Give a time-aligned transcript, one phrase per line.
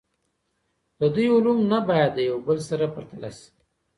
[0.99, 3.49] د دوی علوم نه باید د یو بل سره پرتله سي.